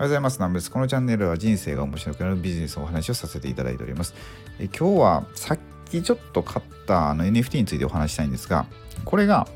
[0.00, 0.38] おはようございます。
[0.38, 0.70] 南です。
[0.70, 4.14] このチャンネルは人生が面白くなるビジネスのお話をさせていただいております。
[4.58, 5.58] え今日はさっ
[5.90, 8.64] きちょっと買ったあの NFT についてお話したいんですが、
[9.04, 9.46] これが、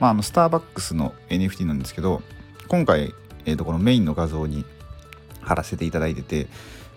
[0.00, 2.22] まあ、あのスターバックスの NFT なんですけど、
[2.68, 3.12] 今回、
[3.44, 4.64] えー、とこのメインの画像に
[5.42, 6.46] 貼らせていただいてて、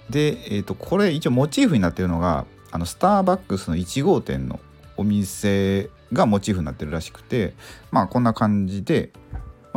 [0.10, 4.62] で、えー、とこれ一応モチーフになってるのが、あのスターバックスの1号店の
[4.96, 7.54] お店がモチーフになってるらしくて、
[7.92, 9.12] まあこんな感じで、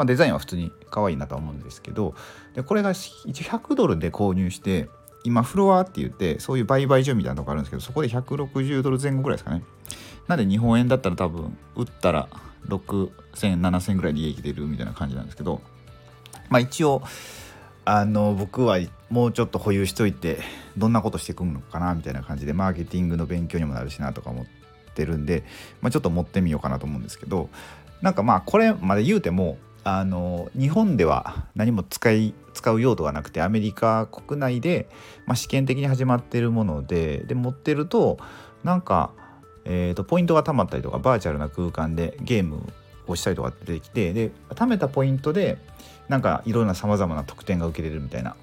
[0.01, 2.15] まあ、デザインは普通に可愛いなとは思うんですけど
[2.55, 4.89] でこれが100ドルで購入して
[5.25, 9.63] 今フロアって言ってそういう売買所みたいなとこあるんですけどそこで160ドル前後ぐらいですかね。
[10.27, 12.29] なんで日本円だったら多分売ったら
[12.69, 15.61] 6000、7000ぐらい利益出るみたいな感じなんですけど
[16.49, 17.03] まあ一応
[17.85, 18.79] あの僕は
[19.11, 20.39] もうちょっと保有しといて
[20.79, 24.47] どんなことしていくのかなみたいな感じでマーケティングの勉強にもなるしなとか思っ
[24.95, 25.45] てるんで、
[25.83, 27.51] まあ、ちょっと持ってみようかなと思うんですけど
[28.01, 29.59] なんかまあこれまで言うても
[29.99, 34.89] あの日本では何も使い使う用途がなくてアメリカ国内で、
[35.27, 38.19] まあ、試験的に始まってるものでで持ってると
[38.63, 39.11] なんか、
[39.65, 42.73] えーと、ポイントが貯まったりとかバーチャルな空間でゲーム
[43.09, 45.59] をしたりとか出てきてで貯めたポイントで
[46.09, 48.37] なんかいろんなさまざまな特典が受けれるみたいな。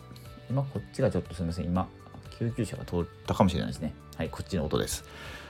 [0.50, 1.66] 今こっちがちょっとすみません。
[1.66, 1.88] 今
[2.40, 3.94] 救急車が通ったかもしれないですね。
[4.16, 5.06] はいこっちの音です。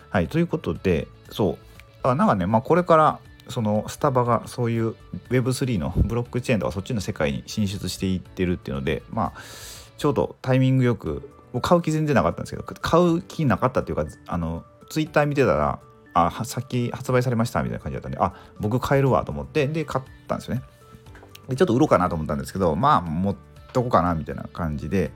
[0.10, 1.58] はいということでそう。
[2.04, 4.96] あなんかねまあこれからそのスタバがそういう
[5.30, 9.40] Web3 のブロックチェーンとかそっちの世界に進出していってるっていうのでまあ
[9.98, 11.30] ちょうどタイミングよく
[11.62, 15.80] 買う気全然なかったんですけど買う気なかったっていうかあのツイッター見てたら
[16.14, 20.64] あさっき発売されましたみたいな感じだったんであ僕買えるわと思ってで買ったんですよね。
[21.50, 23.36] でちょっと売ろうかなと思ったんですけどまあ持っ
[23.72, 25.12] とこうかなみたいな感じで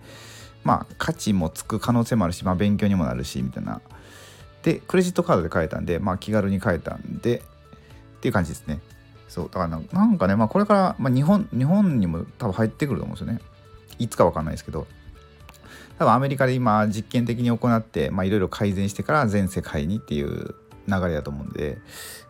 [0.63, 3.81] まあ価値もつく可能性もあるし、まあ、勉強にもなるしみたいな。
[4.63, 7.41] でクレジットカードで買えたんでまあ気軽に買えたんで
[8.21, 8.79] っていう感じですね。
[9.27, 13.41] そうだからなんかね、まあ、これから、まあ、日本日本にも多分入ってくると思うんですよね。
[13.97, 14.85] いつか分かんないですけど
[15.97, 20.55] 多分アメリカで今実験的に行っていろいろ改善してから全世界にっていう
[20.87, 21.77] 流れだと思うんで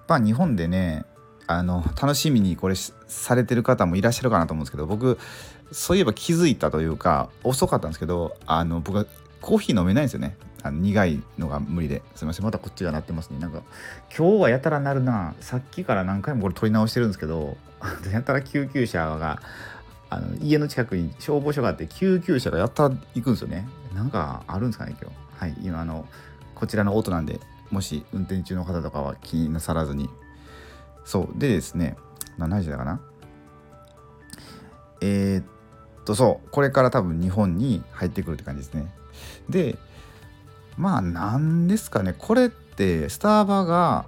[0.07, 1.05] まあ日本でね
[1.47, 5.17] あの楽しみにこれされてる方もいらっしゃるかなと思うんですけど僕
[5.71, 9.05] そういえば気づいたというか遅かったんですけどあの僕は
[9.41, 10.37] コーヒー飲めないんですよね。
[10.63, 12.03] 苦いのが無理で。
[12.15, 12.45] すいません。
[12.45, 13.39] またこっちが鳴ってますね。
[13.39, 13.63] なんか
[14.15, 15.33] 今日はやたら鳴るな。
[15.41, 17.57] さっきから何回もこれ撮り直してるんですけど
[18.11, 19.41] やたら救急車が
[20.09, 23.67] あの家の近くに消防署があって救急車がやったら行くんですよね。
[23.95, 25.15] なんかあるんですかね今日。
[25.37, 26.05] はい今あの
[26.53, 27.39] こちらの音なんで
[27.71, 30.09] もし運転中の方とかは気になさらずに。
[31.05, 31.39] そう。
[31.39, 31.97] でですね
[32.37, 33.01] 何時だかな。
[35.01, 35.45] えー、っ
[36.05, 36.49] とそう。
[36.51, 38.91] これから多分日本に入ってくるって感じですね。
[39.49, 39.77] で
[40.77, 42.15] まあ何ですかね。
[42.17, 44.05] これってスターバが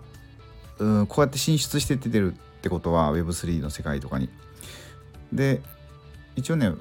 [0.79, 4.29] うんこうやって進出して出てるってことは Web3 の世界とかに。
[5.31, 5.61] で
[6.35, 6.71] 一応ね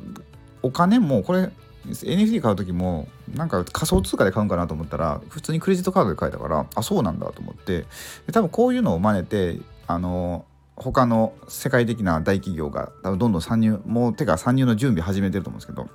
[0.62, 1.50] お金もこれ
[1.86, 7.86] NFT 買う時もなんか仮想通貨で買うんかなと思ったら普通にクレジットカードで買えたからあそうなんだと思って。
[8.26, 10.44] で多分こういうのを真似てあの
[10.76, 15.88] 他の世界的な大企業が多分どんどん参入もうてか参入の準備始めてると思うんですけど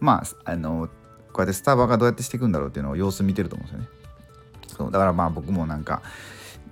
[0.00, 0.88] まああの
[1.32, 3.88] こうやってスタバがどうやってしていくんだろうっていうのを様子見てると思うんですよね。
[4.76, 6.02] そうだからまあ僕もなんか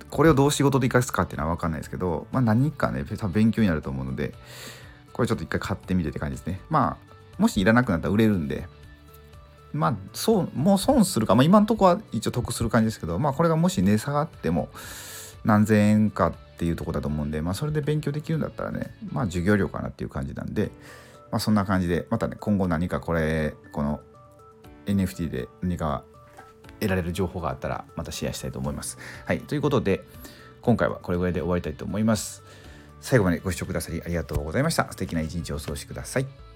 [0.09, 4.33] これをどう仕事で生かすかっていうのは分かんないですけど、まあ、何かね多分勉強になると思うので
[5.13, 6.61] これちょっと一回買ってみてって感じですね。
[6.69, 8.67] まあもしいらなくなったら売れるんで
[9.73, 14.69] まあそうもう損するか、まあ、今のところは一応得する感じですけどまあこれがもし値下がっても
[15.43, 20.69] 何千円かってっていうとこだと思うんでまあそれで勉強できるんだったらねまあ授業料かなっていう感じなんで
[21.31, 23.99] まあそんな感じでまたね今後何かこれこの
[24.85, 26.03] NFT で何か
[26.79, 28.99] 得られる情報があったらまたシェアしたいと思います。
[29.25, 30.03] はい、ということで
[30.61, 32.43] 今回はこれぐらいで終わりたいと思います。
[32.99, 34.87] 最後までご視聴くださりありがとうございました。
[34.91, 36.50] 素敵な一日をお過ごしください。